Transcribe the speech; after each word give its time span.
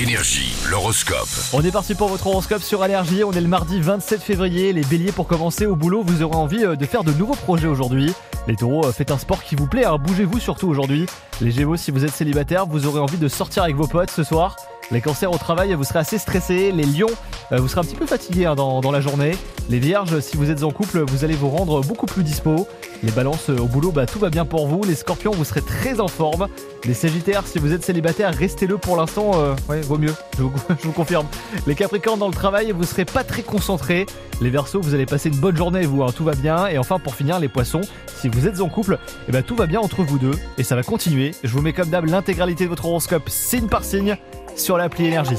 Énergie, 0.00 0.54
l'horoscope. 0.70 1.28
On 1.52 1.62
est 1.62 1.70
parti 1.70 1.94
pour 1.94 2.08
votre 2.08 2.26
horoscope 2.26 2.62
sur 2.62 2.82
Allergie. 2.82 3.24
On 3.24 3.32
est 3.32 3.40
le 3.42 3.46
mardi 3.46 3.78
27 3.78 4.22
février. 4.22 4.72
Les 4.72 4.80
béliers, 4.80 5.12
pour 5.12 5.26
commencer 5.26 5.66
au 5.66 5.76
boulot, 5.76 6.02
vous 6.02 6.22
aurez 6.22 6.34
envie 6.34 6.64
euh, 6.64 6.76
de 6.76 6.86
faire 6.86 7.04
de 7.04 7.12
nouveaux 7.12 7.34
projets 7.34 7.66
aujourd'hui. 7.66 8.14
Les 8.48 8.56
taureaux, 8.56 8.86
euh, 8.86 8.92
faites 8.92 9.10
un 9.10 9.18
sport 9.18 9.44
qui 9.44 9.54
vous 9.54 9.66
plaît, 9.66 9.84
hein. 9.84 9.98
bougez-vous 9.98 10.40
surtout 10.40 10.66
aujourd'hui. 10.66 11.06
Les 11.42 11.50
gémeaux, 11.50 11.76
si 11.76 11.90
vous 11.90 12.06
êtes 12.06 12.14
célibataire, 12.14 12.64
vous 12.66 12.86
aurez 12.86 13.00
envie 13.00 13.18
de 13.18 13.28
sortir 13.28 13.64
avec 13.64 13.76
vos 13.76 13.86
potes 13.86 14.10
ce 14.10 14.24
soir. 14.24 14.56
Les 14.92 15.00
cancers 15.00 15.32
au 15.32 15.38
travail, 15.38 15.72
vous 15.72 15.84
serez 15.84 16.00
assez 16.00 16.18
stressé. 16.18 16.70
Les 16.70 16.84
lions, 16.84 17.06
euh, 17.50 17.56
vous 17.56 17.66
serez 17.66 17.80
un 17.80 17.84
petit 17.84 17.94
peu 17.94 18.04
fatigué 18.04 18.44
hein, 18.44 18.54
dans, 18.54 18.90
la 18.92 19.00
journée. 19.00 19.32
Les 19.70 19.78
vierges, 19.78 20.20
si 20.20 20.36
vous 20.36 20.50
êtes 20.50 20.64
en 20.64 20.70
couple, 20.70 21.00
vous 21.08 21.24
allez 21.24 21.34
vous 21.34 21.48
rendre 21.48 21.80
beaucoup 21.80 22.04
plus 22.04 22.22
dispo. 22.22 22.68
Les 23.02 23.10
balances 23.10 23.48
euh, 23.48 23.56
au 23.56 23.64
boulot, 23.64 23.90
bah, 23.90 24.04
tout 24.04 24.18
va 24.18 24.28
bien 24.28 24.44
pour 24.44 24.68
vous. 24.68 24.84
Les 24.84 24.94
scorpions, 24.94 25.30
vous 25.30 25.46
serez 25.46 25.62
très 25.62 25.98
en 25.98 26.08
forme. 26.08 26.46
Les 26.84 26.92
sagittaires, 26.92 27.46
si 27.46 27.58
vous 27.58 27.72
êtes 27.72 27.82
célibataire, 27.82 28.34
restez-le 28.34 28.76
pour 28.76 28.98
l'instant. 28.98 29.30
euh, 29.36 29.54
vaut 29.82 29.96
mieux, 29.96 30.14
je 30.36 30.42
vous, 30.42 30.52
je 30.68 30.86
vous 30.86 30.92
confirme. 30.92 31.26
Les 31.66 31.74
capricornes 31.74 32.18
dans 32.18 32.28
le 32.28 32.34
travail, 32.34 32.72
vous 32.72 32.84
serez 32.84 33.06
pas 33.06 33.24
très 33.24 33.42
concentrés. 33.42 34.04
Les 34.42 34.50
versos, 34.50 34.82
vous 34.82 34.94
allez 34.94 35.06
passer 35.06 35.30
une 35.30 35.38
bonne 35.38 35.56
journée, 35.56 35.86
vous, 35.86 36.02
hein, 36.02 36.12
tout 36.14 36.24
va 36.24 36.34
bien. 36.34 36.66
Et 36.66 36.76
enfin, 36.76 36.98
pour 36.98 37.14
finir, 37.14 37.38
les 37.38 37.48
poissons, 37.48 37.80
si 38.20 38.28
vous 38.28 38.46
êtes 38.46 38.60
en 38.60 38.68
couple, 38.68 38.98
eh 39.26 39.32
ben, 39.32 39.42
tout 39.42 39.56
va 39.56 39.66
bien 39.66 39.80
entre 39.80 40.02
vous 40.02 40.18
deux. 40.18 40.34
Et 40.58 40.64
ça 40.64 40.76
va 40.76 40.82
continuer. 40.82 41.30
Je 41.42 41.48
vous 41.48 41.62
mets 41.62 41.72
comme 41.72 41.88
d'hab 41.88 42.04
l'intégralité 42.04 42.64
de 42.64 42.68
votre 42.68 42.84
horoscope 42.84 43.30
signe 43.30 43.68
par 43.68 43.84
signe 43.84 44.18
sur 44.56 44.76
l'appli 44.76 45.06
Énergie. 45.06 45.36